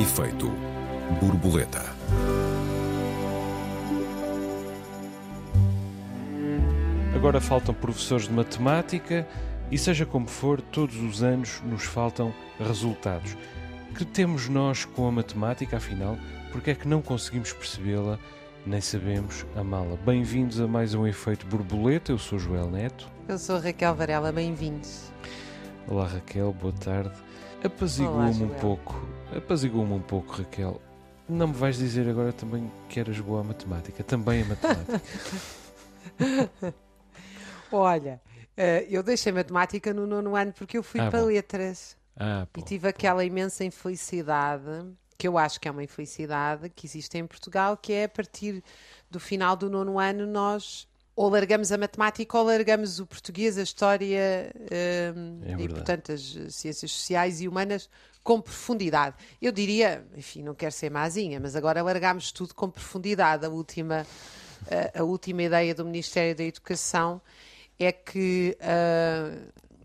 [0.00, 0.50] Efeito
[1.20, 1.84] borboleta.
[7.14, 9.28] Agora faltam professores de matemática
[9.70, 13.36] e, seja como for, todos os anos nos faltam resultados.
[13.94, 16.16] Que temos nós com a matemática, afinal?
[16.50, 18.18] Porque é que não conseguimos percebê-la,
[18.64, 19.96] nem sabemos amá-la?
[19.96, 22.10] Bem-vindos a mais um Efeito Borboleta.
[22.10, 23.06] Eu sou Joel Neto.
[23.28, 25.12] Eu sou Raquel Varela, bem-vindos.
[25.86, 27.12] Olá Raquel, boa tarde.
[27.64, 28.94] Apazigua-me um pouco,
[29.36, 30.80] apazigua-me um pouco, Raquel.
[31.28, 35.02] Não me vais dizer agora também que eras boa a matemática, também a matemática.
[37.70, 38.20] Olha,
[38.56, 41.26] eh, eu deixei matemática no nono ano porque eu fui Ah, para bom.
[41.26, 42.62] letras Ah, e pô.
[42.66, 47.76] tive aquela imensa infelicidade, que eu acho que é uma infelicidade que existe em Portugal,
[47.76, 48.62] que é a partir
[49.10, 50.88] do final do nono ano nós
[51.20, 55.12] ou largamos a matemática ou largamos o português, a história eh,
[55.44, 57.90] É e, portanto, as ciências sociais e humanas
[58.24, 59.16] com profundidade.
[59.40, 63.44] Eu diria, enfim, não quero ser mazinha, mas agora largámos tudo com profundidade.
[63.44, 64.06] A última,
[64.94, 67.20] a, a última ideia do Ministério da Educação
[67.78, 69.36] é que ah,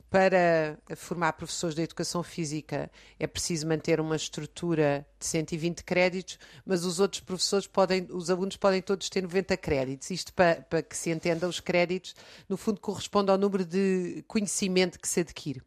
[0.10, 2.90] para formar professores de educação física
[3.20, 8.56] é preciso manter uma estrutura de 120 créditos, mas os outros professores podem, os alunos
[8.56, 10.10] podem todos ter 90 créditos.
[10.12, 12.16] Isto para, para que se entenda, os créditos,
[12.48, 15.62] no fundo, corresponde ao número de conhecimento que se adquire.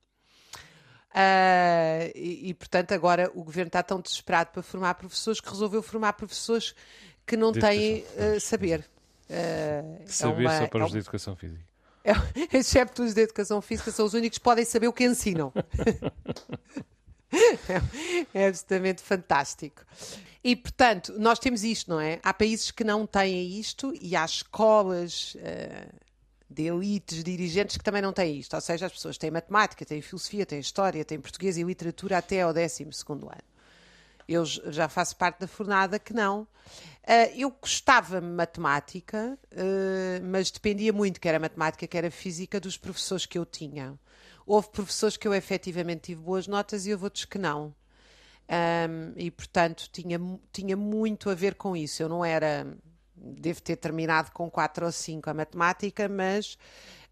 [1.12, 5.82] Ah, e, e, portanto, agora o governo está tão desesperado para formar professores que resolveu
[5.82, 6.74] formar professores
[7.26, 8.88] que não De têm ah, saber.
[9.28, 11.67] É Saber uma- só para é os de um- educação física.
[12.08, 12.12] É,
[12.56, 15.52] excepto os de educação física, são os únicos que podem saber o que ensinam.
[18.34, 19.82] é, é absolutamente fantástico.
[20.42, 22.20] E, portanto, nós temos isto, não é?
[22.22, 25.88] Há países que não têm isto e há escolas eh,
[26.48, 28.54] de elites, dirigentes que também não têm isto.
[28.54, 32.42] Ou seja, as pessoas têm matemática, têm filosofia, têm história, têm português e literatura até
[32.42, 33.48] ao 12 ano.
[34.28, 36.46] Eu já faço parte da fornada que não.
[37.10, 42.76] Ah, eu gostava matemática, ah, mas dependia muito, quer a matemática, quer a física, dos
[42.76, 43.98] professores que eu tinha.
[44.46, 47.74] Houve professores que eu efetivamente tive boas notas e houve outros que não.
[48.48, 50.20] Ahm, e, portanto, tinha,
[50.52, 52.02] tinha muito a ver com isso.
[52.02, 52.66] Eu não era.
[53.16, 56.58] Devo ter terminado com 4 ou 5 a matemática, mas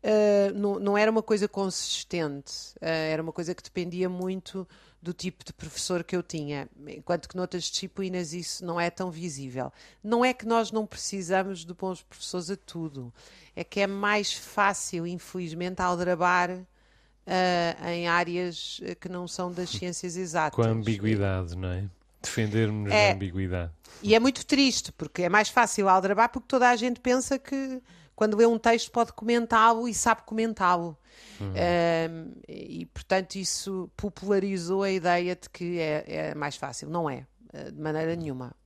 [0.03, 2.75] ah, não, não era uma coisa consistente.
[2.81, 4.67] Era uma coisa que dependia muito
[5.01, 6.69] do tipo de professor que eu tinha.
[6.89, 9.73] Enquanto que noutras disciplinas isso não é tão visível.
[10.03, 13.13] Não é que nós não precisamos de bons professores a tudo.
[13.55, 16.51] É que é mais fácil, infelizmente, aldrabar.
[17.29, 20.55] ah, em áreas eh, que não são das ciências exatas.
[20.55, 21.85] Com a ambiguidade, não é?
[22.23, 23.09] Defendermos É.
[23.11, 23.73] da ambiguidade.
[24.03, 27.81] E é muito triste, porque é mais fácil aldrabar, porque toda a gente pensa que
[28.17, 30.99] quando lê um texto pode comentá-lo e sabe comentá-lo.
[31.41, 36.89] Um, e, portanto, isso popularizou a ideia de que é, é mais fácil.
[36.89, 38.57] Não é, eh, de maneira nenhuma.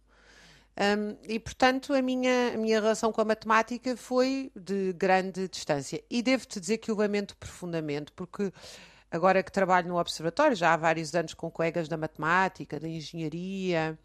[0.79, 6.03] Um, e, portanto, a minha, a minha relação com a matemática foi de grande distância.
[6.09, 8.53] E devo-te dizer que o lamento profundamente, porque
[9.11, 13.99] agora que trabalho no Observatório, já há vários anos com colegas da matemática, da engenharia,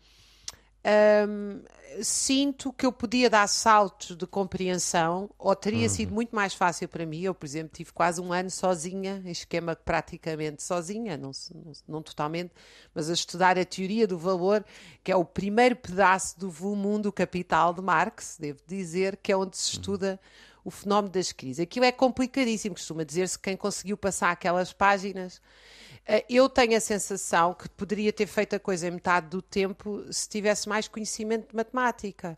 [0.86, 1.62] hum,
[2.02, 7.06] sinto que eu podia dar saltos de compreensão, ou teria sido muito mais fácil para
[7.06, 7.22] mim.
[7.22, 12.02] Eu, por exemplo, tive quase um ano sozinha, em esquema praticamente sozinha, não, não, não
[12.02, 12.52] totalmente,
[12.94, 14.66] mas a estudar a teoria do valor,
[15.04, 19.32] que é o primeiro pedaço do volume 1 do Capital de Marx, devo dizer, que
[19.32, 20.20] é onde se estuda
[20.64, 21.60] o fenómeno das crises.
[21.60, 25.40] Aquilo é complicadíssimo, costuma dizer-se que quem conseguiu passar aquelas páginas
[26.30, 30.30] Eu tenho a sensação que poderia ter feito a coisa em metade do tempo se
[30.30, 32.38] tivesse mais conhecimento de matemática.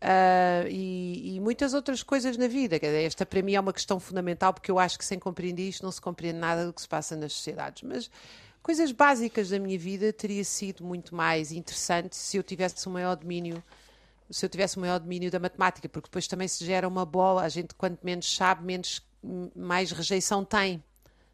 [0.00, 2.76] Ah, e, e muitas outras coisas na vida.
[2.82, 5.92] Esta para mim é uma questão fundamental, porque eu acho que sem compreender isto não
[5.92, 7.82] se compreende nada do que se passa nas sociedades.
[7.82, 8.10] Mas
[8.62, 13.16] coisas básicas da minha vida teria sido muito mais interessante se eu tivesse um maior
[13.16, 13.62] domínio.
[14.30, 17.42] Se eu tivesse um maior domínio da matemática, porque depois também se gera uma bola,
[17.42, 19.02] a gente quanto menos sabe, menos,
[19.56, 20.82] mais rejeição tem,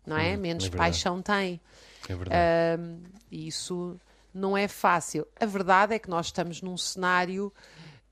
[0.07, 0.37] não é?
[0.37, 1.61] Hum, menos é paixão tem.
[2.09, 2.81] É verdade.
[2.83, 3.99] Um, e isso
[4.33, 5.27] não é fácil.
[5.41, 7.53] A verdade é que nós estamos num cenário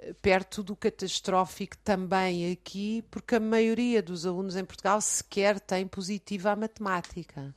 [0.01, 5.87] eh, perto do catastrófico também aqui, porque a maioria dos alunos em Portugal sequer tem
[5.87, 7.55] positiva a matemática.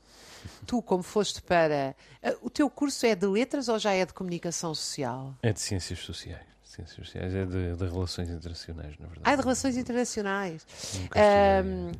[0.65, 1.95] Tu, como foste para.
[2.21, 5.33] eh, O teu curso é de letras ou já é de comunicação social?
[5.41, 6.45] É de ciências sociais.
[6.77, 9.21] Ciências sociais é de, de relações internacionais, na verdade.
[9.23, 10.63] Ah, de relações internacionais.
[10.69, 11.11] Estudei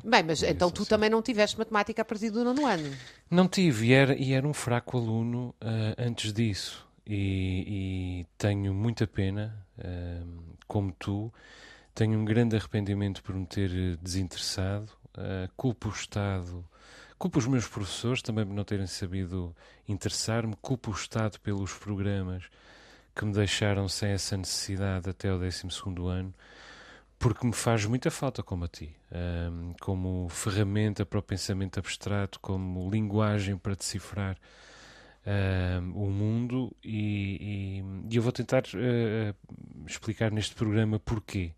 [0.04, 2.88] bem, mas então tu também não tiveste matemática a partir do nono ano.
[3.28, 6.86] Não tive, e era, e era um fraco aluno ah, antes disso.
[7.04, 10.22] E, e tenho muita pena, ah,
[10.68, 11.32] como tu,
[11.92, 16.64] tenho um grande arrependimento por me ter eh, desinteressado, ah, culpo o Estado
[17.18, 19.52] Culpo os meus professores também por não terem sabido
[19.88, 22.44] interessar-me, culpo o Estado pelos programas
[23.18, 25.66] que me deixaram sem essa necessidade até o 12
[26.08, 26.32] ano,
[27.18, 28.94] porque me faz muita falta como a ti,
[29.50, 34.38] um, como ferramenta para o pensamento abstrato, como linguagem para decifrar
[35.26, 41.52] um, o mundo, e, e, e, eu vou tentar uh, explicar neste programa porquê.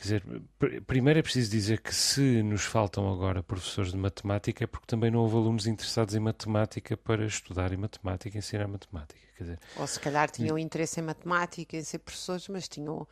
[0.00, 0.24] Quer dizer,
[0.58, 4.86] pr primeiro é preciso dizer que se nos faltam agora professores de matemática é porque
[4.86, 9.20] também não houve alunos interessados em matemática para estudar em matemática, ensinar matemática.
[9.36, 13.06] Quer dizer, Ou se calhar tinham interesse em matemática, em ser professores, mas tinham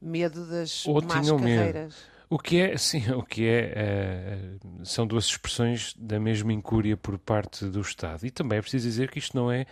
[0.00, 1.56] medo das Ou más tinham medo.
[1.56, 1.96] carreiras.
[2.28, 7.18] O que é, sim, o que é, uh, são duas expressões da mesma incúria por
[7.18, 8.26] parte do Estado.
[8.26, 9.64] E também é preciso dizer que isto não é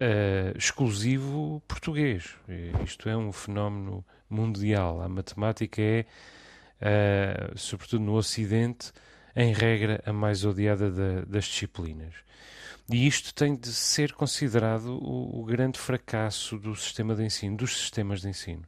[0.00, 2.34] uh, exclusivo português.
[2.84, 5.00] Isto é um fenómeno mundial.
[5.02, 6.06] A matemática é,
[6.80, 8.92] uh, sobretudo no Ocidente,
[9.34, 12.14] em regra, a mais odiada da, das disciplinas.
[12.90, 17.76] E isto tem de ser considerado o, o grande fracasso do sistema de ensino, dos
[17.76, 18.62] sistemas de ensino.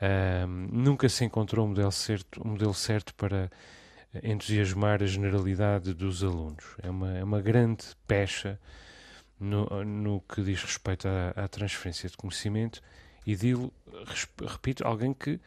[0.00, 3.50] Um, nunca se encontrou um modelo certo, um modelo certo para
[4.22, 6.64] entusiasmar a generalidade dos alunos.
[6.82, 8.58] É uma, é uma grande pecha
[9.38, 12.80] no, no que diz respeito à, à transferência de conhecimento
[13.26, 13.72] e digo,
[14.40, 15.40] repito, alguém que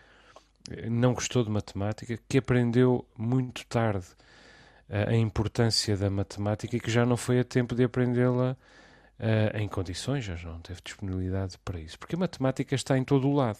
[0.89, 4.05] não gostou de matemática, que aprendeu muito tarde
[4.89, 8.57] a importância da matemática e que já não foi a tempo de aprendê-la
[9.19, 11.99] uh, em condições, já não teve disponibilidade para isso.
[11.99, 13.59] Porque a matemática está em todo o lado.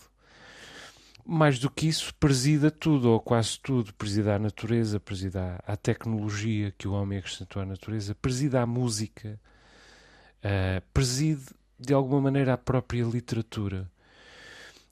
[1.24, 3.94] Mais do que isso, presida tudo, ou quase tudo.
[3.94, 9.40] Presida a natureza, presida à tecnologia que o homem acrescentou à natureza, presida à música,
[10.44, 11.46] uh, preside
[11.80, 13.90] de alguma maneira a própria literatura.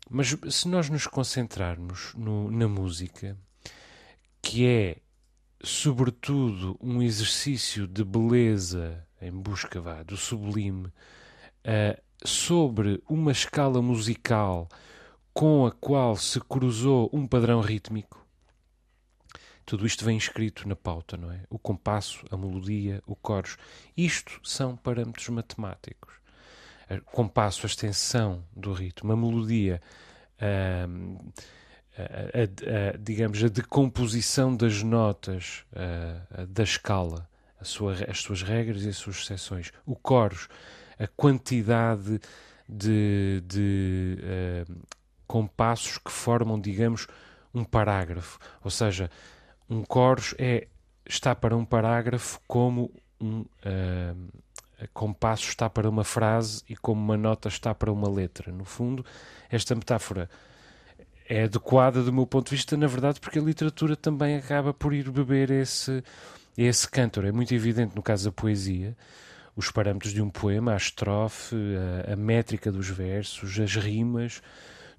[0.10, 3.38] Mas se nós nos concentrarmos no, na música,
[4.42, 4.98] que é
[5.62, 14.70] sobretudo um exercício de beleza em busca vá, do sublime uh, sobre uma escala musical
[15.34, 18.27] com a qual se cruzou um padrão rítmico.
[19.68, 21.42] Tudo isto vem escrito na pauta, não é?
[21.50, 23.58] O compasso, a melodia, o coros.
[23.98, 26.14] Isto são parâmetros matemáticos.
[26.90, 29.82] O compasso, a extensão do ritmo, a melodia,
[30.40, 30.88] a,
[32.02, 35.66] a, a, digamos, a decomposição das notas
[36.48, 37.30] da escala,
[37.62, 40.48] sua, as suas regras e as suas exceções, o coros,
[40.98, 42.22] a quantidade
[42.70, 44.18] de, de
[45.28, 47.06] compassos que formam, digamos,
[47.54, 48.40] um parágrafo.
[48.64, 49.12] Ou seja,
[49.70, 50.68] um coros é,
[51.06, 54.28] está para um parágrafo como um uh,
[54.94, 58.52] compasso está para uma frase e como uma nota está para uma letra.
[58.52, 59.06] No fundo,
[59.50, 60.30] esta metáfora
[61.28, 64.94] é adequada do meu ponto de vista, na verdade, porque a literatura também acaba por
[64.94, 66.04] ir beber esse,
[66.58, 67.26] esse cantor.
[67.26, 68.96] É muito evidente no caso da poesia,
[69.56, 71.56] os parâmetros de um poema, a estrofe,
[72.08, 74.42] a, a métrica dos versos, as rimas,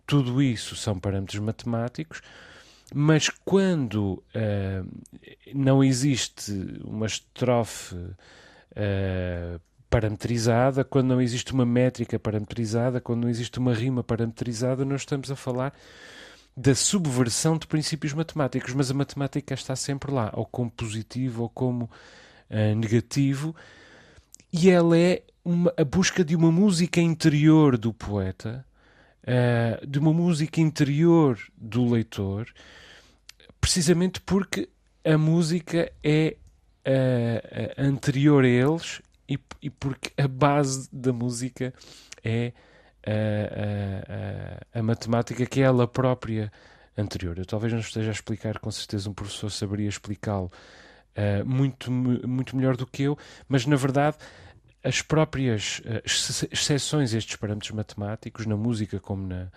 [0.07, 2.21] tudo isso são parâmetros matemáticos.
[2.95, 4.89] Mas quando uh,
[5.55, 6.53] não existe
[6.85, 14.03] uma estrofe uh, parametrizada, quando não existe uma métrica parametrizada, quando não existe uma rima
[14.03, 15.75] parametrizada, nós estamos a falar
[16.57, 21.49] da subversão de princípios matemáticos, mas a matemática está sempre lá, ou como positivo ou
[21.49, 23.55] como uh, negativo,
[24.53, 28.65] e ela é uma, a busca de uma música interior do poeta,
[29.23, 32.49] uh, de uma música interior do leitor,
[33.61, 34.69] precisamente porque
[35.05, 36.37] a música é
[36.87, 41.73] uh, anterior a eles e, e, porque a base da música
[42.25, 42.53] é
[43.07, 46.53] a, a, a, matemática que é ela própria
[46.97, 47.39] anterior.
[47.39, 50.51] Eu talvez não esteja a explicar, com certeza um professor saberia explicá-lo
[51.17, 53.17] uh, muito, muito melhor do que eu,
[53.49, 54.17] mas na verdade
[54.83, 56.03] as próprias uh,
[56.51, 59.49] exceções a estes parâmetros matemáticos, na música como na,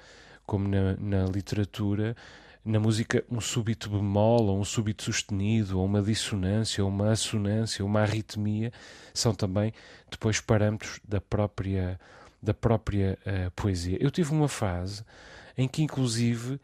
[0.45, 2.15] como na, na literatura,
[2.63, 7.83] na música um súbito bemol, ou um súbito sustenido, ou uma dissonância, ou uma assonância,
[7.83, 8.71] ou uma arritmia,
[9.13, 9.73] são também
[10.09, 11.99] depois parâmetros da própria
[12.41, 13.97] da própria uh, poesia.
[14.01, 15.03] Eu tive uma fase
[15.55, 16.59] em que, inclusive,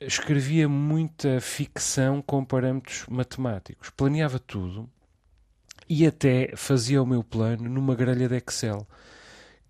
[0.00, 3.90] escrevia muita ficção com parâmetros matemáticos.
[3.90, 4.88] Planeava tudo
[5.88, 8.86] e até fazia o meu plano numa grelha de Excel,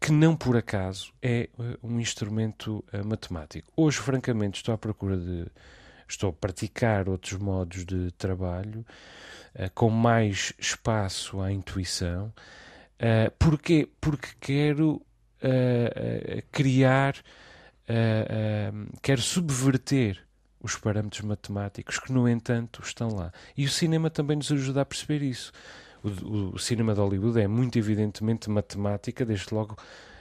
[0.01, 3.71] que não por acaso é uh, um instrumento uh, matemático.
[3.77, 5.47] Hoje, francamente, estou à procura de.
[6.09, 8.83] Estou a praticar outros modos de trabalho
[9.75, 12.33] com mais espaço à intuição.
[13.39, 13.87] Porquê?
[14.01, 15.03] Porque quero
[16.51, 20.25] criar, uh, quer subverter
[20.61, 23.31] os parâmetros matemáticos que, no entanto, estão lá.
[23.57, 25.53] E o cinema também nos ajuda a perceber isso.
[26.03, 29.77] O, o, cinema de Hollywood é muito evidentemente matemática, desde logo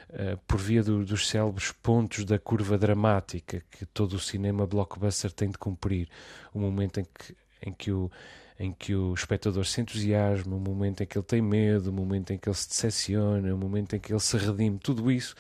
[0.10, 5.32] uh, por via do, dos célebres pontos da curva dramática que todo o cinema blockbuster
[5.32, 6.10] tem de cumprir.
[6.54, 8.12] O momento em que, em que o
[8.60, 12.32] em que o espectador se entusiasma, o momento em que ele tem medo, o momento
[12.32, 15.36] em que ele se decepciona, o momento em que ele se redime, tudo isso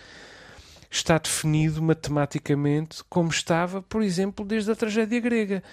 [0.89, 5.63] está definido matematicamente como estava, por exemplo, desde a tragédia grega.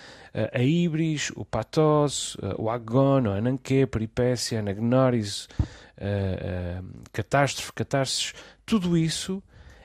[0.52, 5.48] A Ibris, o Pathos, o Agon, a Ananke, a Peripécia, a Anagnoris,
[5.96, 8.34] a, a Catástrofe, Catástrofes,
[8.66, 9.42] tudo isso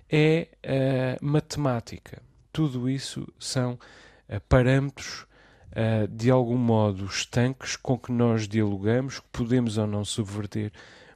[0.10, 0.48] é
[1.22, 2.22] matemática.
[2.52, 3.78] Tudo isso são
[4.48, 5.28] parâmetros
[6.10, 10.72] de algum modo estanques com que nós dialogamos, que podemos ou não subverter,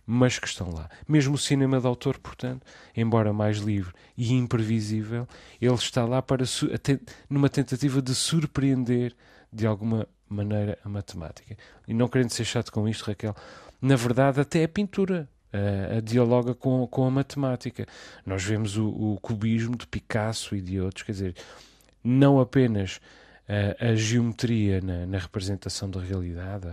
[0.05, 0.89] mas que estão lá.
[1.07, 5.27] Mesmo o cinema de autor, portanto, embora mais livre e imprevisível,
[5.61, 6.43] ele está lá para
[7.29, 9.15] numa tentativa de surpreender
[9.51, 11.55] de alguma maneira a matemática.
[11.87, 13.35] E não querendo ser chato com isto, Raquel,
[13.81, 17.85] na verdade até a pintura a, a dialoga com, com a matemática.
[18.25, 21.35] Nós vemos o, o, cubismo de Picasso e de outros, quer dizer,
[22.03, 22.99] não apenas
[23.47, 26.67] a, a geometria na, na representação da realidade,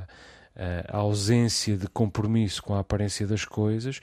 [0.89, 4.01] ausência de compromisso com a aparência das coisas,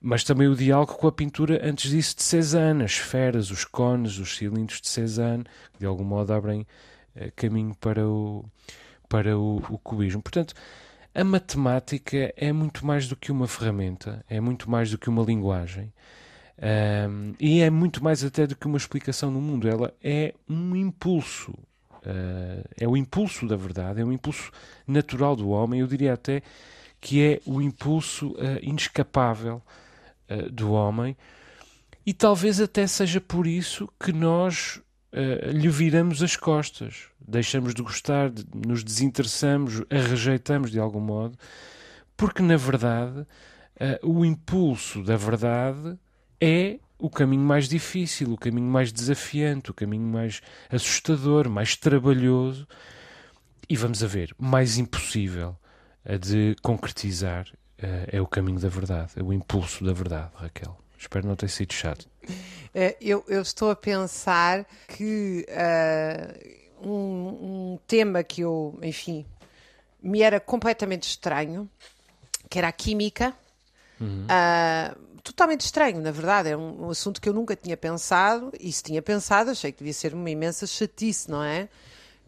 [0.00, 4.18] mas também o diálogo com a pintura antes disso de Cézanne, as esferas, os cones,
[4.18, 6.66] os cilindros de Cézanne, que de algum modo abrem
[7.14, 8.44] eh, caminho para o,
[9.08, 10.22] para o, o cubismo.
[10.22, 10.54] Portanto,
[11.14, 15.22] a matemática é muito mais do que uma ferramenta, é muito mais do que uma
[15.22, 15.92] linguagem.
[16.58, 19.68] Um, e é muito mais até do que uma explicação no mundo.
[19.68, 21.54] Ela é um impulso,
[22.06, 24.52] Uh, é o impulso da verdade, é o impulso
[24.86, 26.40] natural do homem, eu diria até
[27.00, 29.60] que é o impulso uh, inescapável
[30.30, 31.16] uh, do homem,
[32.06, 34.80] e talvez até seja por isso que nós
[35.50, 41.38] lhe viramos as costas, deixamos de gostar, de, nos desinteressamos, a rejeitamos de algum modo,
[42.16, 43.26] porque na verdade
[44.02, 45.98] o impulso da verdade
[46.38, 52.66] é o caminho mais difícil, o caminho mais desafiante, o caminho mais assustador, mais trabalhoso
[53.68, 55.56] e vamos a ver, mais impossível
[56.20, 57.46] de concretizar
[57.82, 60.78] uh, é o caminho da verdade, é o impulso da verdade, Raquel.
[60.98, 62.08] Espero não ter sido chato.
[62.28, 69.26] Uh, eu, eu, estou a pensar que uh, um, um tema que eu, enfim,
[70.02, 71.68] me era completamente estranho,
[72.48, 73.34] que era a química.
[74.00, 74.24] Uhum.
[74.24, 76.50] Uh, totalmente estranho, na verdade.
[76.50, 79.78] É um, um, assunto que eu nunca tinha pensado, e se tinha pensado, achei que
[79.78, 81.68] devia ser uma imensa chatice, não é?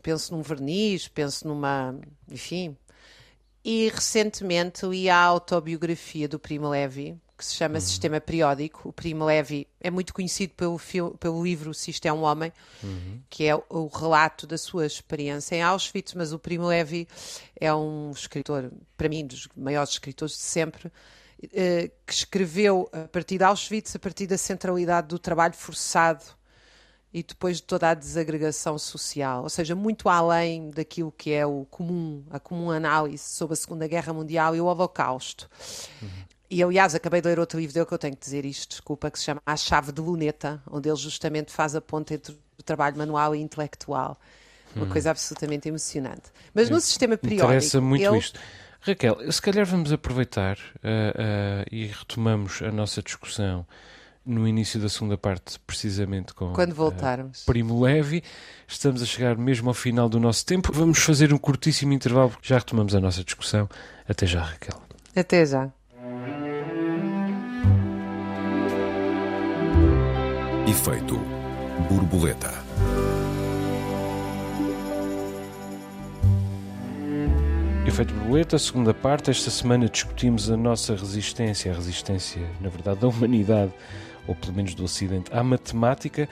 [0.03, 1.95] Penso num verniz, penso numa.
[2.31, 2.77] enfim.
[3.65, 7.81] E recentemente li a autobiografia do Primo Levi, que se chama uhum.
[7.81, 8.89] Sistema Periódico.
[8.89, 10.81] O Primo Levi é muito conhecido pelo,
[11.19, 12.53] pelo livro Se Isto é um Homem,
[12.83, 13.21] uhum.
[13.29, 17.07] que é o, o relato da sua experiência em Auschwitz, mas o Primo Levi
[17.61, 20.91] é um escritor, para mim, dos maiores escritores de sempre,
[21.41, 26.25] que escreveu a partir de Auschwitz, a partir da centralidade do trabalho forçado
[27.13, 31.65] e depois de toda a desagregação social, ou seja, muito além daquilo que é o
[31.71, 35.49] comum, a comum análise sobre a Segunda Guerra Mundial e o Holocausto.
[36.03, 36.09] Uhum.
[36.51, 39.11] E aliás, acabei de ler outro livro dele que eu tenho que dizer isto, desculpa,
[39.11, 42.63] que se chama A Chave de Luneta, onde ele justamente faz a ponte entre o
[42.63, 44.19] trabalho manual e intelectual.
[44.75, 44.91] Uma uhum.
[44.91, 46.31] coisa absolutamente emocionante.
[46.53, 47.49] Mas no sistema periódico.
[47.49, 48.19] Interessa muito ele...
[48.19, 48.39] isto.
[48.81, 53.67] Raquel, se calhar vamos aproveitar uh, uh, e retomamos a nossa discussão
[54.25, 57.43] no início da segunda parte, precisamente com quando voltarmos.
[57.43, 58.23] Uh, Primo Levi.
[58.67, 60.71] Estamos a chegar mesmo ao final do nosso tempo.
[60.73, 62.33] Vamos fazer um curtíssimo intervalo.
[62.43, 63.69] Já retomamos a nossa discussão.
[64.07, 64.81] Até já, Raquel.
[65.17, 65.71] Até já.
[70.69, 71.17] Efeito
[71.89, 72.68] borboleta.
[77.89, 79.31] Efeito Borboleta, segunda parte.
[79.31, 83.73] Esta semana discutimos a nossa resistência, a resistência, na verdade, da humanidade,
[84.27, 86.29] ou pelo menos do Ocidente, à matemática.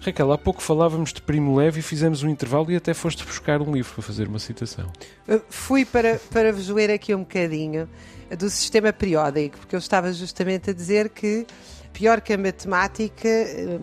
[0.00, 3.72] Raquel, há pouco falávamos de Primo Levi, fizemos um intervalo e até foste buscar um
[3.72, 4.86] livro para fazer uma citação.
[5.26, 7.88] Eu fui para, para vos ler aqui um bocadinho
[8.38, 11.44] do sistema periódico, porque eu estava justamente a dizer que
[11.92, 13.28] pior que a matemática,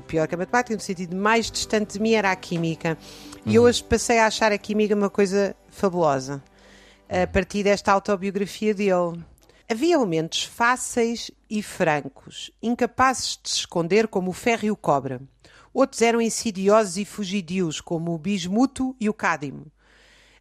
[0.08, 2.98] pior que a matemática, no sentido mais distante de mim era a química.
[3.46, 3.68] E eu uhum.
[3.68, 6.42] hoje passei a achar a química uma coisa fabulosa
[7.10, 9.24] a partir desta autobiografia dele.
[9.70, 15.20] Havia elementos fáceis e francos, incapazes de se esconder como o ferro e o cobre.
[15.74, 19.72] Outros eram insidiosos e fugidios, como o bismuto e o cádmio.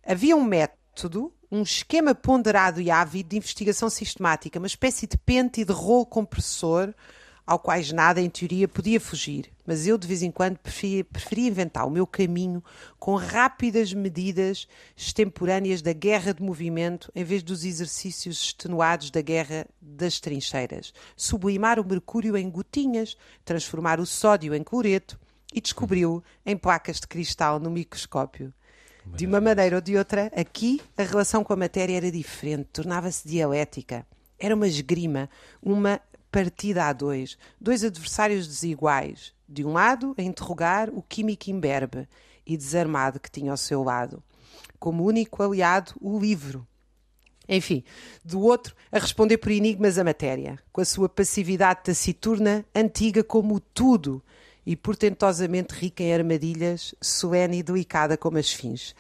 [0.07, 5.61] Havia um método, um esquema ponderado e ávido de investigação sistemática, uma espécie de pente
[5.61, 6.95] e de rolo compressor
[7.47, 9.53] ao quais nada, em teoria, podia fugir.
[9.65, 12.63] Mas eu, de vez em quando, preferia, preferia inventar o meu caminho
[12.99, 19.67] com rápidas medidas extemporâneas da guerra de movimento, em vez dos exercícios extenuados da guerra
[19.81, 20.93] das trincheiras.
[21.17, 25.19] Sublimar o mercúrio em gotinhas, transformar o sódio em cloreto
[25.55, 28.53] e descobriu em placas de cristal no microscópio.
[29.07, 33.27] De uma maneira ou de outra, aqui a relação com a matéria era diferente, tornava-se
[33.27, 34.05] dialética.
[34.37, 35.31] Era uma esgrima,
[35.63, 36.01] uma
[36.37, 39.33] partida a dois, dois adversários desiguais.
[39.49, 42.07] De um lado, a interrogar o químico imberbe
[42.47, 44.23] e desarmado que tinha ao seu lado.
[44.79, 46.69] Como único aliado, o livro.
[47.49, 47.83] Enfim,
[48.23, 53.59] do outro, a responder por enigmas a matéria, com a sua passividade taciturna, antiga como
[53.59, 54.23] tudo
[54.67, 58.95] e portentosamente rica em armadilhas, solene e delicada como as fins.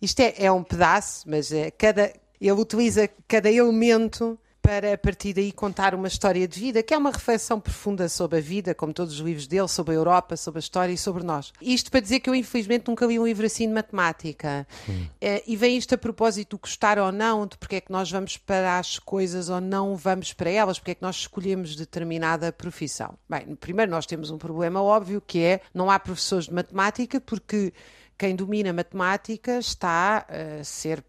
[0.00, 5.32] Isto é, é um pedaço, mas é, cada, ele utiliza cada elemento para a partir
[5.32, 8.92] daí contar uma história de vida, que é uma reflexão profunda sobre a vida, como
[8.92, 11.52] todos os livros dele, sobre a Europa, sobre a história e sobre nós.
[11.62, 14.66] Isto para dizer que eu, infelizmente, nunca li um livro assim de matemática.
[14.88, 15.06] Hum.
[15.20, 18.10] É, e vem isto a propósito do gostar ou não, de porque é que nós
[18.10, 22.50] vamos para as coisas ou não vamos para elas, porque é que nós escolhemos determinada
[22.50, 23.14] profissão.
[23.30, 27.72] Bem, primeiro nós temos um problema óbvio que é não há professores de matemática porque
[28.18, 31.04] quem domina matemática está a ser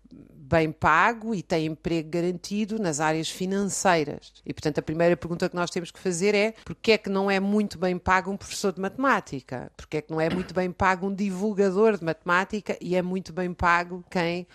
[0.47, 4.33] bem pago e tem emprego garantido nas áreas financeiras.
[4.45, 7.29] E, portanto, a primeira pergunta que nós temos que fazer é porquê é que não
[7.29, 9.69] é muito bem pago um professor de matemática?
[9.75, 13.33] Porquê é que não é muito bem pago um divulgador de matemática e é muito
[13.33, 14.47] bem pago quem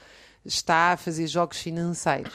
[0.44, 2.32] está a fazer jogos financeiros?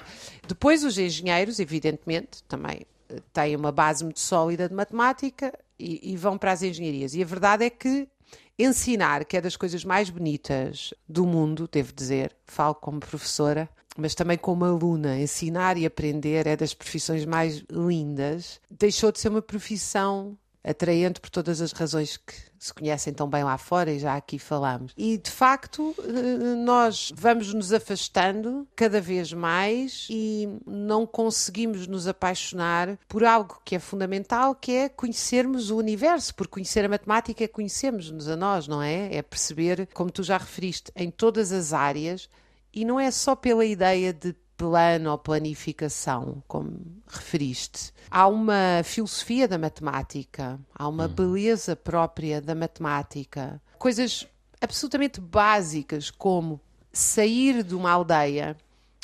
[0.48, 6.16] Depois, os engenheiros, evidentemente, também eh, têm uma base muito sólida de matemática e, e
[6.16, 7.16] vão para as engenharias.
[7.16, 8.08] E a verdade é que
[8.60, 14.16] Ensinar, que é das coisas mais bonitas do mundo, devo dizer, falo como professora, mas
[14.16, 15.20] também como aluna.
[15.20, 18.60] Ensinar e aprender é das profissões mais lindas.
[18.70, 20.38] Deixou de ser uma profissão
[20.68, 24.40] atraente por todas as razões que se conhecem tão bem lá fora e já aqui
[24.40, 24.92] falamos.
[24.98, 32.08] E de facto, eh, nós vamos nos afastando cada vez mais e não conseguimos nos
[32.08, 37.44] apaixonar por algo que é fundamental, que é conhecermos o universo, porque conhecer a matemática
[37.44, 39.16] é conhecermos-nos a nós, não é?
[39.16, 42.30] É perceber, como tu já referiste, em todas as áreas
[42.74, 47.94] e não é só pela ideia de plano ou planificação, como referiste.
[48.10, 51.10] Há uma filosofia da matemática, há uma hum.
[51.10, 53.62] beleza própria da matemática.
[53.78, 54.28] Coisas
[54.60, 56.60] absolutamente básicas, como
[56.92, 58.58] sair de uma aldeia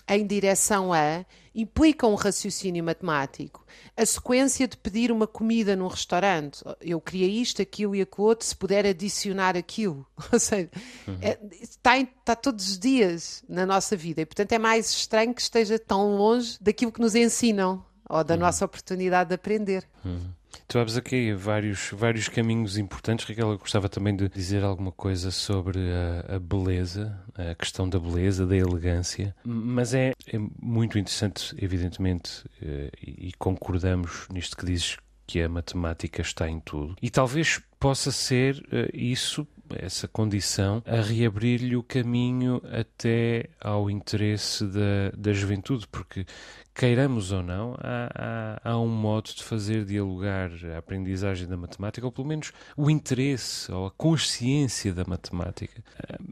[0.07, 3.63] em direção a implica um raciocínio matemático.
[3.95, 8.45] A sequência de pedir uma comida num restaurante, eu queria isto, aquilo e aquilo outro,
[8.45, 10.05] se puder adicionar aquilo.
[10.33, 10.69] Ou seja,
[11.07, 11.17] uhum.
[11.21, 15.33] é, está, em, está todos os dias na nossa vida e, portanto, é mais estranho
[15.33, 18.41] que esteja tão longe daquilo que nos ensinam ou da uhum.
[18.41, 19.87] nossa oportunidade de aprender.
[20.03, 20.31] Uhum.
[20.67, 23.25] Tu abres aqui vários, vários caminhos importantes.
[23.25, 27.99] Raquel, eu gostava também de dizer alguma coisa sobre a, a beleza, a questão da
[27.99, 29.35] beleza, da elegância.
[29.43, 36.21] Mas é, é muito interessante, evidentemente, eh, e, concordamos nisto que dizes que a matemática
[36.21, 36.95] está em tudo.
[37.01, 44.65] E talvez possa ser uh, isso, essa condição, a reabrir-lhe o caminho até ao interesse
[44.65, 46.25] da, da juventude, porque
[46.73, 52.05] queiramos ou não, há, há, há, um modo de fazer dialogar a aprendizagem da matemática,
[52.05, 55.83] ou pelo menos o interesse ou a consciência da matemática,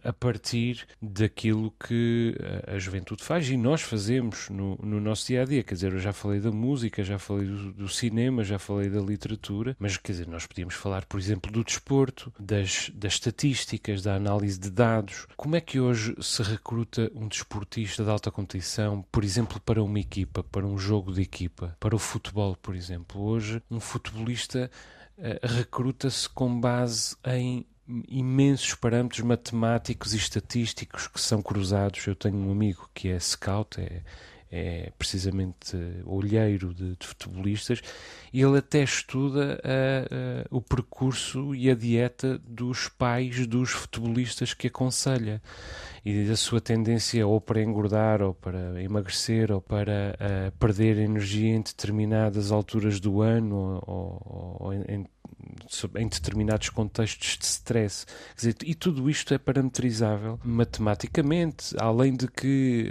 [0.04, 2.36] a partir daquilo que
[2.68, 5.64] a juventude faz e nós fazemos no, no nosso dia a dia.
[5.64, 9.00] Quer dizer, eu já falei da música, já falei do, do, cinema, já falei da
[9.00, 14.16] literatura, mas quer dizer, nós podíamos falar, por exemplo, do desporto, das, das estatísticas, da
[14.16, 15.28] análise de dados.
[15.36, 20.00] Como é que hoje se recruta um desportista de alta competição, por exemplo, para uma
[20.00, 20.31] equipe?
[20.32, 23.22] Equipa, para um jogo de equipa, para o futebol, por exemplo.
[23.22, 24.72] Hoje, um futebolista
[25.18, 27.66] uh, recruta-se com base em
[28.08, 32.08] imensos parâmetros matemáticos e estatísticos que são cruzados.
[32.08, 34.02] Eu tenho um amigo que é scout, é,
[34.52, 37.82] é precisamente olheiro de, de futebolistas,
[38.34, 39.62] ele até estuda
[40.50, 45.42] o percurso e a dieta dos pais dos futebolistas que aconselha
[46.04, 50.18] e da sua tendência ou para engordar ou para emagrecer ou para
[50.60, 55.08] perder energia em determinadas alturas do ano ou, ou, em,
[55.96, 58.06] em, determinados contextos de stress.
[58.06, 62.90] Quer dizer, e tudo isto é parametrizável matematicamente, além de que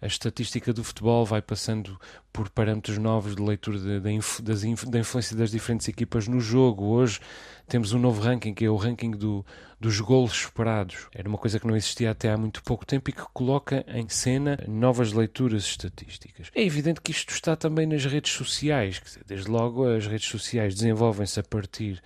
[0.00, 2.00] a estatística do futebol vai passando
[2.32, 6.86] por parâmetros novos de leitura de, de, das, da influência das diferentes equipas no jogo.
[6.86, 7.20] Hoje
[7.68, 9.44] temos um novo ranking, que é o ranking do,
[9.78, 11.08] dos golos esperados.
[11.14, 14.08] Era uma coisa que não existia até há muito pouco tempo e que coloca em
[14.08, 16.50] cena novas leituras estatísticas.
[16.54, 19.00] É evidente que isto está também nas redes sociais.
[19.26, 22.02] Desde logo, as redes sociais desenvolvem-se a partir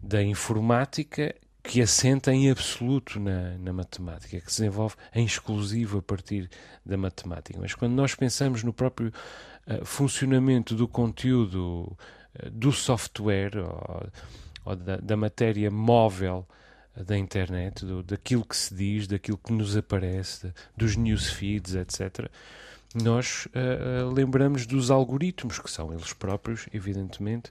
[0.00, 6.02] da informática que assenta em absoluto na, na, matemática, que se desenvolve em exclusivo a
[6.02, 6.50] partir
[6.84, 7.58] da matemática.
[7.60, 9.12] Mas quando nós pensamos no próprio
[9.66, 11.96] uh, funcionamento do conteúdo
[12.34, 14.10] uh, do software ou,
[14.64, 16.46] ou da, da, matéria móvel
[16.96, 22.28] uh, da internet, do, daquilo que se diz, daquilo que nos aparece, dos newsfeeds, etc.,
[22.94, 23.48] nós
[24.14, 27.50] lembramos dos algoritmos, que são eles próprios, evidentemente,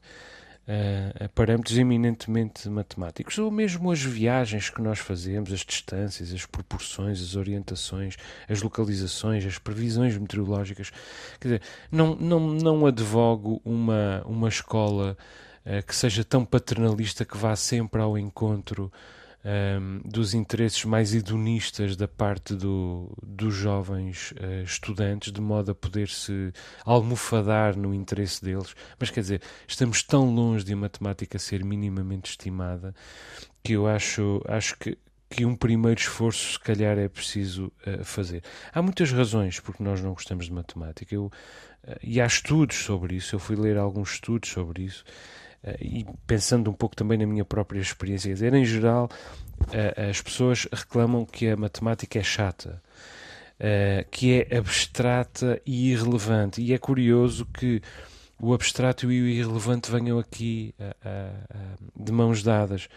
[0.67, 7.21] uh, parâmetros eminentemente matemáticos, ou mesmo as viagens que nós fazemos, as distâncias, as proporções,
[7.21, 8.15] as orientações,
[8.47, 10.91] as localizações, as previsões meteorológicas.
[11.39, 15.17] Quer dizer, não, não, não advogo uma, uma escola
[15.65, 18.91] uh, que seja tão paternalista que vá sempre ao encontro
[19.43, 25.75] um, dos interesses mais hedonistas da parte do, dos jovens uh, estudantes, de modo a
[25.75, 26.53] poder-se
[26.85, 28.75] almofadar no interesse deles.
[28.99, 32.93] Mas quer dizer, estamos tão longe de a matemática ser minimamente estimada
[33.63, 34.97] que eu acho, acho que,
[35.29, 38.43] que um primeiro esforço, se calhar, é preciso uh, fazer.
[38.73, 41.13] Há muitas razões porque nós não gostamos de matemática.
[41.13, 41.31] Eu, uh,
[42.03, 43.35] e há estudos sobre isso.
[43.35, 45.03] Eu fui ler alguns estudos sobre isso.
[45.63, 49.09] Eh, e pensando um pouco também na minha própria experiência, dizer, em geral,
[49.71, 52.81] eh, as pessoas reclamam que a matemática é chata,
[53.59, 56.61] eh, que é abstrata e irrelevante.
[56.61, 57.81] E é curioso que
[58.39, 60.73] o abstrato e o irrelevante venham aqui
[61.95, 62.87] de mãos dadas.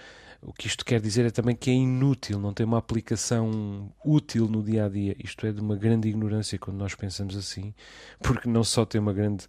[0.41, 4.49] O que isto quer dizer é também que é inútil, não tem uma aplicação útil
[4.49, 5.15] no dia a dia.
[5.23, 7.75] Isto é de uma grande ignorância quando nós pensamos assim,
[8.23, 9.47] porque não só tem uma grande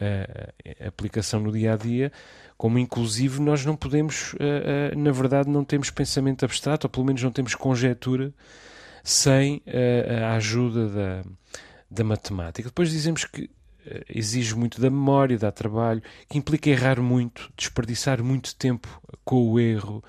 [0.00, 2.12] uh, aplicação no dia a dia,
[2.56, 7.22] como inclusive nós não podemos, uh, na verdade, não temos pensamento abstrato, ou pelo menos
[7.22, 8.32] não temos conjetura
[9.02, 9.62] sem
[10.22, 11.22] a ajuda da,
[11.90, 12.68] da matemática.
[12.68, 13.48] Depois dizemos que
[14.06, 19.58] exige muito da memória, dá trabalho, que implica errar muito, desperdiçar muito tempo com o
[19.58, 20.04] erro.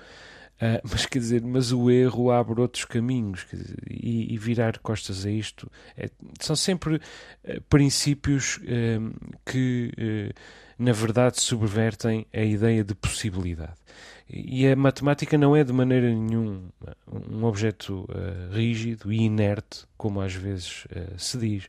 [0.62, 5.26] Uh, mas quer dizer, mas o erro abre outros caminhos dizer, e, e, virar costas
[5.26, 10.32] a isto é, são sempre uh, princípios uh, que,
[10.78, 13.74] na verdade, subvertem a ideia de possibilidade.
[14.30, 16.62] E a matemática não é de maneira nenhuma
[17.28, 18.08] um objeto
[18.50, 20.86] rígido e inerte, como às vezes
[21.18, 21.68] se diz.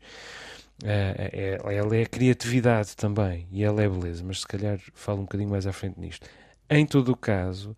[0.84, 5.50] É, ela é criatividade também e ela é beleza, mas se calhar falo um bocadinho
[5.50, 6.26] mais à frente nisto.
[6.70, 7.76] Em todo o caso,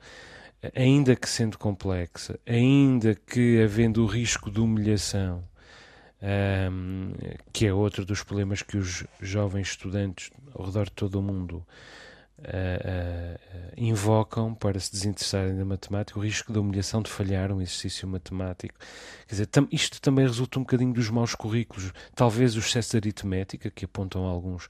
[0.73, 5.43] ainda que sendo complexa, ainda que havendo o risco de humilhação,
[6.71, 7.11] um,
[7.51, 11.65] que é outro dos problemas que os jovens estudantes ao redor de todo o mundo
[12.39, 17.61] uh, uh, invocam para se desinteressarem da matemática, o risco da humilhação de falhar um
[17.61, 18.73] exercício matemático.
[19.27, 22.97] Quer dizer, tam, isto também resulta um bocadinho dos maus currículos, talvez o excesso de
[22.97, 24.67] aritmética, que apontam alguns,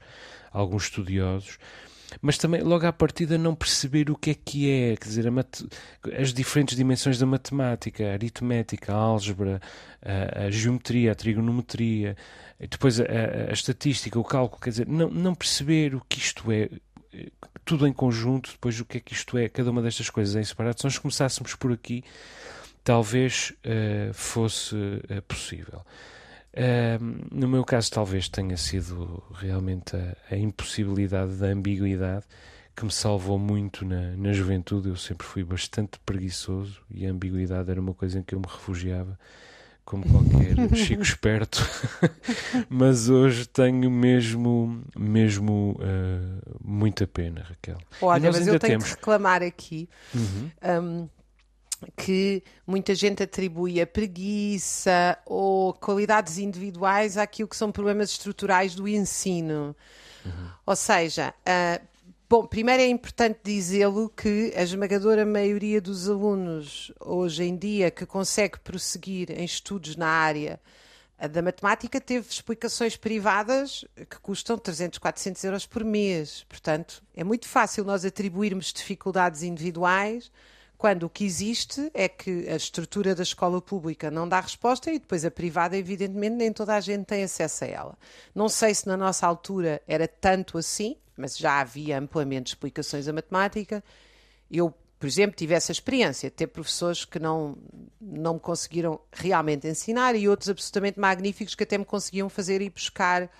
[0.52, 1.58] alguns estudiosos
[2.20, 5.26] mas também logo à partida não perceber o que é que é, quer dizer,
[6.18, 9.60] as diferentes dimensões da matemática, a aritmética, a álgebra,
[10.02, 12.16] a, a geometria, a trigonometria,
[12.58, 16.70] depois a, a, estatística, o cálculo, quer dizer, não, não perceber o que isto é,
[17.64, 20.44] tudo em conjunto, depois o que é que isto é, cada uma destas coisas em
[20.44, 22.04] separado, se nós começássemos por aqui,
[22.84, 25.82] talvez uh, fosse uh, possível
[27.30, 32.24] no meu caso, talvez tenha sido realmente a, a, impossibilidade da ambiguidade
[32.74, 34.88] que me salvou muito na, na juventude.
[34.88, 38.46] Eu sempre fui bastante preguiçoso e a ambiguidade era uma coisa em que eu me
[38.46, 39.18] refugiava,
[39.84, 41.62] como qualquer chico esperto.
[42.70, 47.78] Mas hoje tenho mesmo, mesmo uh, muita pena, Raquel.
[48.00, 48.84] Olha, mas eu tenho temos...
[48.84, 49.88] que reclamar aqui.
[50.14, 50.50] Uhum.
[50.82, 51.08] Um,
[51.96, 58.88] que muita gente atribui a preguiça ou qualidades individuais àquilo que são problemas estruturais do
[58.88, 59.74] ensino.
[60.24, 60.48] Uhum.
[60.66, 61.86] Ou seja, uh,
[62.28, 68.06] bom, primeiro é importante dizê-lo que a esmagadora maioria dos alunos hoje em dia que
[68.06, 70.60] consegue prosseguir em estudos na área
[71.30, 76.44] da matemática teve explicações privadas que custam 300, 400 euros por mês.
[76.46, 80.30] Portanto, é muito fácil nós atribuirmos dificuldades individuais
[80.76, 84.98] quando o que existe é que a estrutura da escola pública não dá resposta e
[84.98, 87.98] depois a privada, evidentemente, nem toda a gente tem acesso a ela.
[88.34, 93.12] Não sei se na nossa altura era tanto assim, mas já havia amplamente explicações a
[93.12, 93.82] matemática.
[94.50, 97.56] Eu por exemplo, tive essa experiência de ter professores que não,
[98.00, 102.70] não me conseguiram realmente ensinar e outros absolutamente magníficos que até me conseguiam fazer ir
[102.70, 103.30] buscar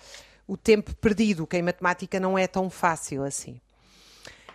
[0.47, 3.59] o tempo perdido, que em matemática não é tão fácil assim.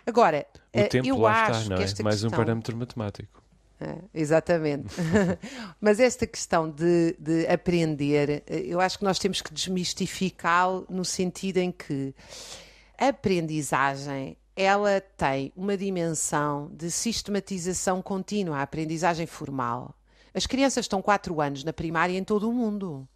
[0.05, 2.03] Agora, o eh, tempo eu lá acho está, não é?
[2.03, 2.29] Mais um questão...
[2.31, 3.43] parâmetro matemático.
[3.79, 4.95] É, exatamente.
[5.79, 11.03] Mas esta questão de, de, aprender, eh, eu acho que nós temos que desmistificá-lo no
[11.03, 12.15] sentido em que
[12.97, 19.95] a aprendizagem ela tem uma dimensão de sistematização contínua, a aprendizagem formal.
[20.33, 23.07] As crianças estão 4 anos na primária em todo o mundo.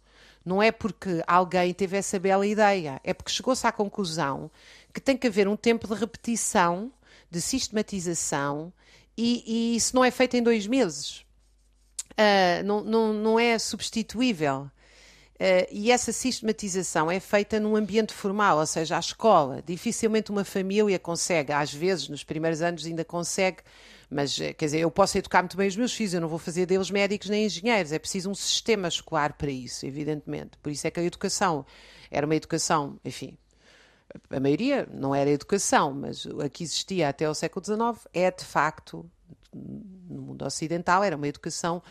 [0.44, 4.50] Não é porque alguém teve essa bela ideia, é porque chegou-se à conclusão
[4.92, 6.90] que tem que haver um tempo de repetição,
[7.30, 8.72] de sistematização,
[9.16, 11.24] e, e isso não é feito em dois meses.
[12.12, 14.70] Uh, não, não, não é substituível.
[15.34, 19.62] Uh, e essa sistematização é feita num ambiente formal, ou seja, a escola.
[19.64, 23.58] Dificilmente uma família consegue, às vezes, nos primeiros anos ainda consegue,
[24.10, 26.40] mas eh, quer dizer, eu posso educar muito bem os meus filhos, eu não vou
[26.40, 30.58] fazer deles médicos nem engenheiros, é preciso um sistema escolar para isso, evidentemente.
[30.60, 31.64] Por isso é que a educação
[32.10, 33.38] era uma educação, enfim,
[34.30, 38.44] a maioria não era educação, mas a que existia até o século XIX é de
[38.44, 39.08] facto,
[39.52, 41.82] no mundo ocidental, era uma educação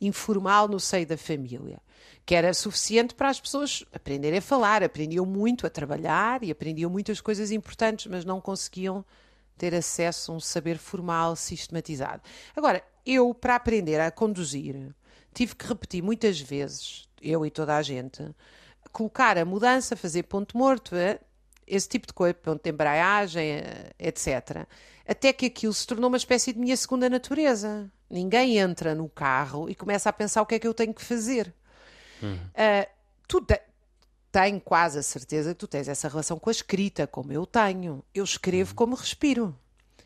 [0.00, 1.80] informal no seio da família
[2.26, 6.90] que era suficiente para as pessoas aprenderem a falar, aprendiam muito a trabalhar e aprendiam
[6.90, 9.04] muitas coisas importantes, mas não conseguiam
[9.58, 12.22] ter acesso a um saber formal sistematizado.
[12.56, 14.94] Agora, eu, para aprender a conduzir,
[15.34, 18.22] tive que repetir muitas vezes, eu e toda a gente,
[18.90, 20.94] colocar a mudança, fazer ponto morto,
[21.66, 24.66] esse tipo de coisa, ponto de embreagem, eh, etc.
[25.06, 27.90] Até que aquilo se tornou uma espécie de minha segunda natureza.
[28.08, 31.02] Ninguém entra no carro e começa a pensar o que é que eu tenho que
[31.02, 31.54] fazer.
[32.22, 32.34] Uhum.
[32.34, 32.90] Uh,
[33.28, 33.60] tu te,
[34.30, 38.04] tenho quase a certeza que tu tens essa relação com a escrita, como eu tenho.
[38.14, 38.76] Eu escrevo uhum.
[38.76, 39.56] como respiro.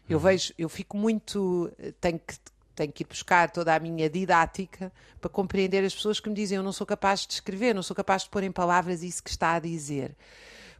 [0.08, 0.24] Eu uhum.
[0.24, 1.70] vejo, eu fico muito.
[2.00, 2.34] Tenho que,
[2.74, 6.56] tenho que ir buscar toda a minha didática para compreender as pessoas que me dizem
[6.56, 9.30] eu não sou capaz de escrever, não sou capaz de pôr em palavras isso que
[9.30, 10.14] está a dizer.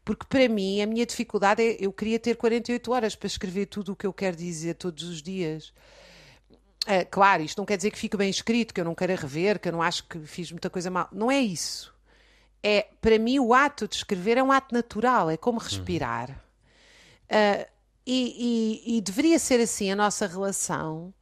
[0.05, 3.93] Porque para mim a minha dificuldade é eu queria ter 48 horas para escrever tudo
[3.93, 5.73] o que eu quero dizer todos os dias.
[6.87, 9.59] É, claro, isto não quer dizer que fique bem escrito, que eu não queira rever,
[9.59, 11.09] que eu não acho que fiz muita coisa mal.
[11.13, 11.95] Não é isso.
[12.63, 16.31] É, para mim, o ato de escrever é um ato natural, é como respirar.
[17.31, 17.67] Uh,
[18.07, 21.13] e, e, e, deveria ser assim a nossa relação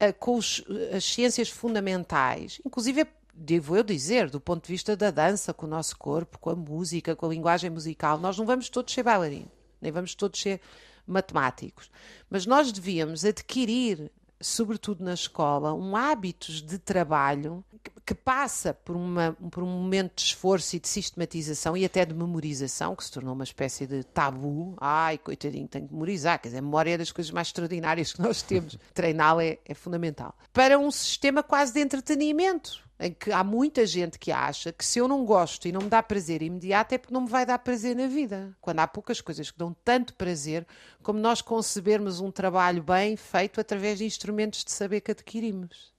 [0.00, 5.10] uh, com os, as ciências fundamentais, inclusive, devo eu dizer, do ponto de vista da
[5.10, 8.18] dança, com o nosso corpo, com a música, com a linguagem musical.
[8.18, 10.60] Nós não vamos todos ser bailarinos, nem vamos todos ser
[11.06, 11.90] matemáticos,
[12.30, 14.10] mas nós devíamos adquirir
[14.42, 17.64] sobretudo na escola, um hábitos de trabalho
[18.04, 22.12] que, passa por, uma, por um momento de esforço e de sistematização e até de
[22.12, 24.74] memorização, que se tornou uma espécie de tabu.
[24.80, 26.40] Ai, coitadinho, tenho que memorizar.
[26.40, 28.76] Quer dizer, a memória é das coisas mais extraordinárias que nós temos.
[28.92, 30.34] Treiná-la é, é fundamental.
[30.52, 34.98] Para um sistema quase de entretenimento em que há muita gente que acha que se
[34.98, 37.58] eu não gosto e não me dá prazer imediato é porque não me vai dar
[37.58, 38.56] prazer na vida.
[38.60, 40.66] Quando há poucas coisas que dão tanto prazer
[41.02, 45.92] como nós concebermos um trabalho bem feito através de instrumentos de saber que adquirimos.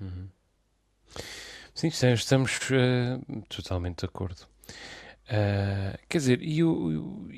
[0.00, 0.28] Uhum.
[1.74, 4.42] Sim, estamos uh, totalmente de acordo.
[5.24, 7.28] Uh, quer dizer, e o,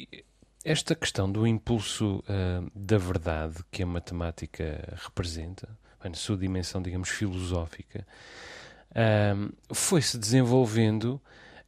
[0.65, 5.69] esta questão do impulso uh, da verdade que a matemática representa,
[6.03, 8.07] na sua dimensão, digamos, filosófica,
[8.97, 11.21] um, foi-se desenvolvendo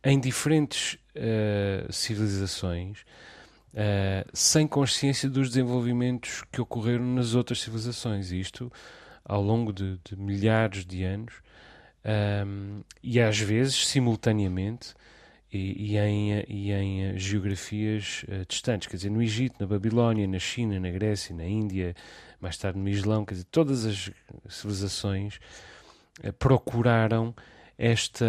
[0.02, 3.00] em diferentes uh, civilizações
[3.74, 8.32] uh, sem consciência dos desenvolvimentos que ocorreram nas outras civilizações.
[8.32, 8.72] Isto
[9.24, 11.34] ao longo de, de milhares de anos
[12.46, 14.94] um, e às vezes simultaneamente
[15.52, 20.38] e, e, em, e em geografias uh, distantes, quer dizer, no Egito, na Babilónia, na
[20.38, 21.94] China, na Grécia, na Índia,
[22.40, 24.10] mais tarde no Islão, quer dizer, todas as
[24.48, 25.38] civilizações
[26.38, 27.34] procuraram
[27.78, 28.24] esta,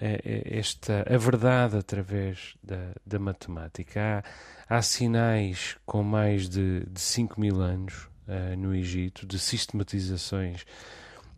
[0.00, 4.24] eh, eh, esta a verdade através da, da matemática.
[4.68, 10.62] Há, há sinais com mais de, de 5 mil anos uh, no Egito de sistematizações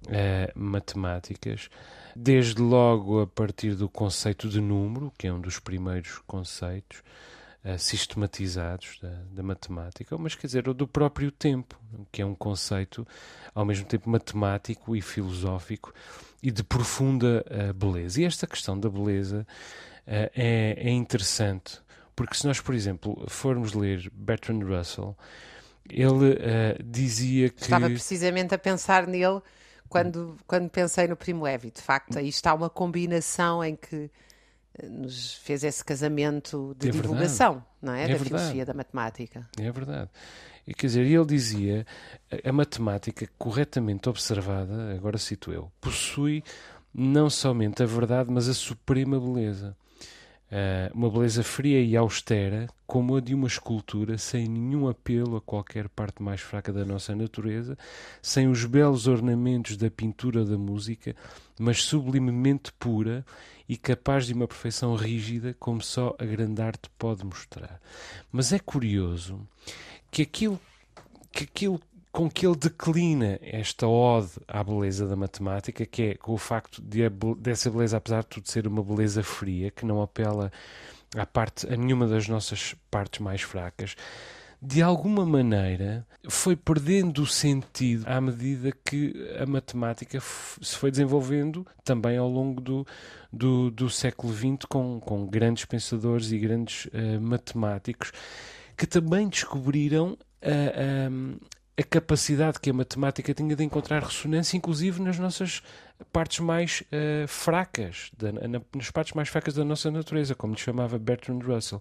[0.04, 1.68] uh, matemáticas,
[2.14, 7.02] desde logo a partir do conceito de número, que é um dos primeiros conceitos
[7.66, 11.78] uh, sistematizados da, da, matemática, mas quer dizer, do próprio tempo,
[12.12, 13.06] que é um conceito
[13.54, 15.92] ao mesmo tempo matemático e filosófico
[16.42, 18.20] e de profunda uh, beleza.
[18.20, 19.46] E esta questão da beleza
[20.06, 21.80] uh, é, é, interessante,
[22.14, 25.16] porque se nós, por exemplo, formos ler Bertrand Russell,
[25.88, 27.62] ele uh, dizia que.
[27.62, 29.40] Estava precisamente a pensar nele
[29.88, 31.70] quando, quando pensei no Primo Levi.
[31.70, 34.10] De facto, aí está uma combinação em que
[34.90, 37.70] nos fez esse casamento de É divulgação, verdade.
[37.82, 37.98] não é?
[37.98, 38.28] é da verdade.
[38.28, 39.48] filosofia da matemática.
[39.58, 40.10] É verdade.
[40.66, 41.86] E quer dizer, ele dizia
[42.44, 46.42] a matemática corretamente observada, agora cito eu, possui
[46.92, 49.76] não somente a verdade, mas a suprema beleza.
[50.46, 55.40] Uh, uma beleza fria e austera, como a de uma escultura, sem nenhum apelo a
[55.40, 57.76] qualquer parte mais fraca da nossa natureza,
[58.22, 61.16] sem os belos ornamentos da pintura da música,
[61.58, 63.26] mas sublimemente pura
[63.68, 67.80] e capaz de uma perfeição rígida, como só a grande arte pode mostrar.
[68.30, 69.40] Mas é curioso
[70.12, 70.60] que aquilo
[71.32, 71.80] que, aquilo
[72.16, 76.80] com que ele declina esta ode à beleza da matemática, que é com o facto
[76.80, 80.50] de a, dessa beleza, apesar de tudo, ser uma beleza fria, que não apela
[81.14, 83.94] à parte, a nenhuma das nossas partes mais fracas,
[84.62, 91.66] de alguma maneira foi perdendo o sentido à medida que a matemática se foi desenvolvendo
[91.84, 92.86] também ao longo do,
[93.30, 98.10] do, do século XX com, com grandes pensadores e grandes uh, matemáticos
[98.74, 101.10] que também descobriram a,
[101.78, 105.62] a, capacidade que a matemática tinha de encontrar ressonância, inclusive nas nossas
[106.12, 110.60] partes mais uh, fracas, da, na, nas partes mais fracas da nossa natureza, como lhe
[110.60, 111.80] chamava Bertrand Russell.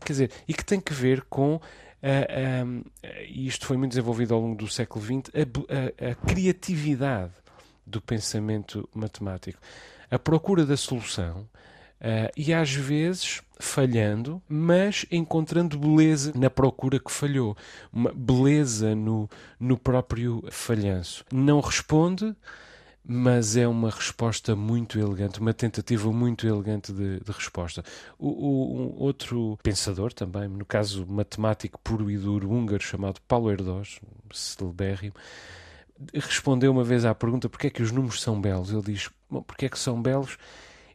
[0.00, 2.90] Quer dizer, e que tem que ver com, uh,
[3.28, 7.32] e isto foi muito desenvolvido ao longo do século XX, a, a, a criatividade
[7.86, 9.60] do pensamento matemático.
[10.10, 11.48] A procura da solução,
[12.00, 17.54] Uh, e às vezes falhando, mas encontrando beleza na procura que falhou,
[17.92, 21.24] uma beleza no, no próprio falhanço.
[21.30, 22.34] Não responde,
[23.04, 27.84] mas é uma resposta muito elegante, uma tentativa muito elegante de, de resposta.
[28.18, 33.50] O, o um outro pensador também, no caso matemático puro e duro húngaro, chamado Paulo
[33.50, 34.00] Erdós,
[34.32, 35.14] celebérrimo,
[36.14, 38.70] respondeu uma vez à pergunta porque é que os números são belos.
[38.70, 39.10] Ele diz,
[39.46, 40.38] porque é que são belos?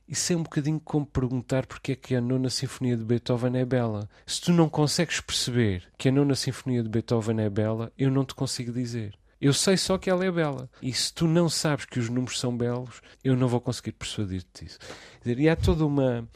[0.08, 3.66] Isso é um bocadinho como perguntar porque é que a nona sinfonia de Beethoven é
[3.66, 4.08] bela.
[4.26, 8.24] Se tu não consegues perceber que a nona sinfonia de Beethoven é bela, eu não
[8.24, 9.18] te consigo dizer.
[9.42, 10.70] Eu sei só que ela é bela.
[10.82, 14.66] E se tu não sabes que os números são belos, eu não vou conseguir persuadir-te
[14.66, 14.80] disso.
[15.26, 16.28] E há toda uma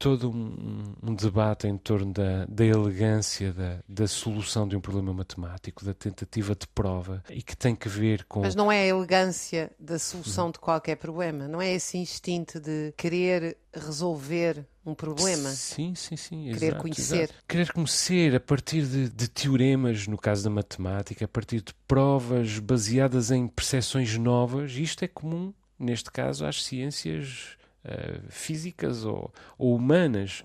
[0.00, 5.12] todo um, um, debate em torno da, da elegância da, da, solução de um problema
[5.12, 8.40] matemático, da tentativa de prova, e que tem que ver com.
[8.40, 12.94] Mas não é a elegância da solução de qualquer problema, não é esse instinto de
[12.96, 15.50] querer resolver um problema.
[15.50, 16.44] Sim, sim, sim.
[16.50, 17.16] Querer exato, conhecer.
[17.16, 17.34] Exato.
[17.46, 22.58] Querer conhecer a partir de, de, teoremas, no caso da matemática, a partir de provas
[22.58, 24.72] baseadas em percepções novas.
[24.72, 30.44] Isto é comum, neste caso, às ciências uh, físicas ou, ou humanas.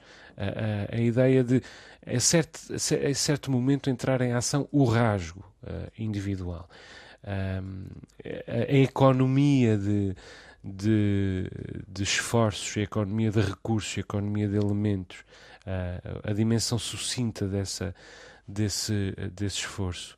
[0.92, 1.62] A ideia de,
[2.06, 5.46] a certo, a certo momento, entrar em ação o rasgo
[5.98, 6.70] individual.
[7.24, 7.62] a,
[8.52, 10.14] a economia de,
[10.66, 11.50] de,
[11.88, 15.20] de, esforços, a economia de recursos, a economia de elementos,
[15.66, 17.94] uh, a dimensão sucinta dessa,
[18.48, 20.18] desse, desse esforço,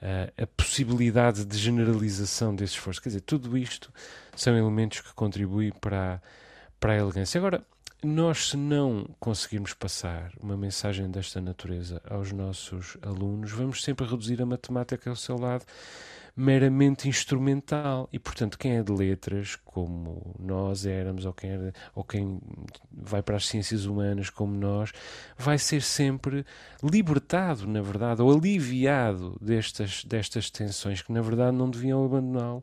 [0.00, 3.02] uh, a possibilidade de generalização desse esforço.
[3.02, 3.92] Quer dizer, tudo isto
[4.34, 6.20] são elementos que contribuem para a,
[6.84, 7.38] para a elegância.
[7.38, 7.64] Agora,
[8.02, 14.42] nós, se não conseguirmos passar uma mensagem desta natureza aos nossos alunos, vamos sempre reduzir
[14.42, 15.64] a matemática ao seu lado
[16.36, 18.06] meramente instrumental.
[18.12, 22.38] E, portanto, quem é de letras, como nós éramos, ou quem, era, ou quem
[22.92, 24.92] vai para as ciências humanas, como nós,
[25.38, 26.44] vai ser sempre
[26.82, 32.62] libertado, na verdade, ou aliviado destas, destas tensões que, na verdade, não deviam abandoná-lo.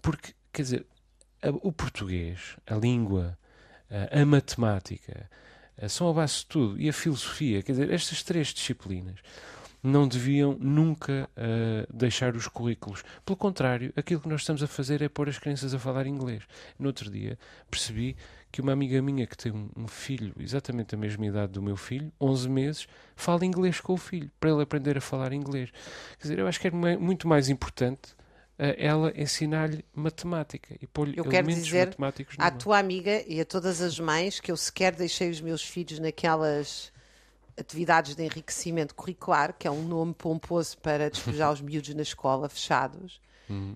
[0.00, 0.86] Porque, quer dizer,
[1.62, 3.36] o português, a língua,
[3.90, 5.28] a matemática,
[5.88, 6.80] são a base de tudo.
[6.80, 9.18] E a filosofia, quer dizer, estas três disciplinas
[9.82, 13.02] não deviam nunca uh, deixar os currículos.
[13.24, 16.42] Pelo contrário, aquilo que nós estamos a fazer é pôr as crianças a falar inglês.
[16.78, 17.38] No outro dia
[17.70, 18.16] percebi
[18.52, 22.12] que uma amiga minha que tem um, filho exatamente da mesma idade do meu filho,
[22.20, 25.70] 11 meses, fala inglês com o filho, para ele aprender a falar inglês.
[26.18, 28.14] Quer dizer, eu acho que é muito mais importante
[28.76, 33.98] ela ensinar-lhe matemática e pôr-lhe elementos dizer matemáticos à tua amiga e a todas as
[33.98, 36.92] mães que eu sequer deixei os meus filhos naquelas
[37.58, 42.48] atividades de enriquecimento curricular, que é um nome pomposo para despejar os miúdos na escola,
[42.48, 43.20] fechados.
[43.48, 43.74] Uhum.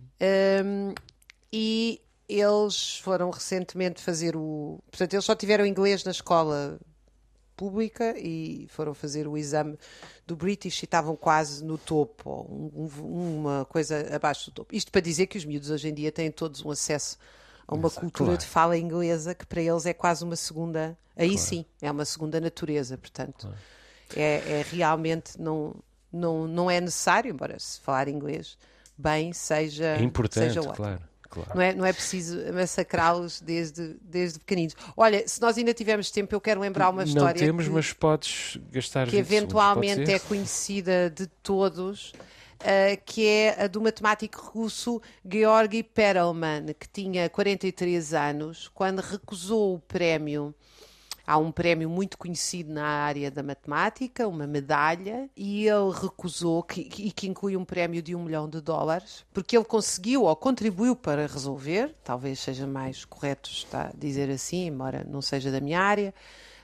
[0.65, 0.95] Um,
[1.53, 4.79] e eles foram recentemente fazer o.
[4.91, 6.79] Portanto, eles só tiveram inglês na escola
[7.57, 9.79] pública e foram fazer o exame
[10.27, 14.75] do British e estavam quase no topo, um, um, uma coisa abaixo do topo.
[14.75, 17.19] Isto para dizer que os miúdos hoje em dia têm todos um acesso
[17.67, 18.41] a uma Exato, cultura claro.
[18.41, 20.97] de fala inglesa que para eles é quase uma segunda.
[21.17, 21.43] Aí claro.
[21.43, 23.47] sim, é uma segunda natureza, portanto.
[23.47, 23.57] Claro
[24.17, 25.75] é, é realmente não,
[26.13, 28.59] não, não é necessário, embora se falar inglês
[28.97, 30.75] bem seja, é importante, seja ótimo.
[30.75, 31.03] claro.
[31.35, 31.51] Claro.
[31.53, 34.77] Não, é, não é preciso massacrá-los desde, desde pequeninos.
[34.97, 37.41] Olha, se nós ainda tivermos tempo, eu quero lembrar uma história.
[37.41, 42.13] Não temos, que, mas podes gastar que 20 segundos, eventualmente pode é conhecida de todos.
[42.61, 49.75] uh, que é a do matemático russo Georgy Perelman, que tinha 43 anos, quando recusou
[49.75, 50.55] o prémio.
[51.27, 56.83] Há um prémio muito conhecido na área da matemática, uma medalha, e ele recusou, que,
[56.99, 60.95] e que inclui um prémio de um milhão de dólares, porque ele conseguiu ou contribuiu
[60.95, 66.15] para resolver, talvez seja mais correto está, dizer assim, embora não seja da minha área,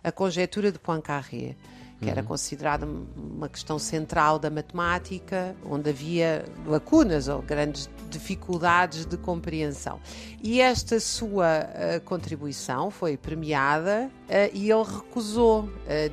[0.04, 1.56] a conjetura de Poincaré
[2.00, 2.86] que era considerada
[3.16, 10.00] uma questão central da matemática, onde havia lacunas ou grandes dificuldades de compreensão.
[10.42, 15.64] E esta sua uh, contribuição foi premiada uh, e ele recusou.
[15.64, 15.70] Uh,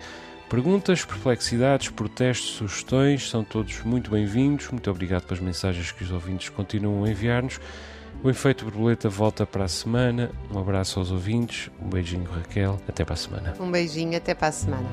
[0.49, 4.71] Perguntas, perplexidades, protestos, sugestões são todos muito bem-vindos.
[4.71, 7.59] Muito obrigado pelas mensagens que os ouvintes continuam a enviar-nos.
[8.23, 10.31] O Efeito Borboleta volta para a semana.
[10.51, 12.81] Um abraço aos ouvintes, um beijinho, Raquel.
[12.89, 13.57] Até para a semana.
[13.59, 14.89] Um beijinho, até para a semana.